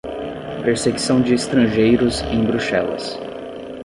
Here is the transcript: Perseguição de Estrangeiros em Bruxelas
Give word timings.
Perseguição 0.65 1.21
de 1.21 1.35
Estrangeiros 1.35 2.23
em 2.23 2.43
Bruxelas 2.43 3.19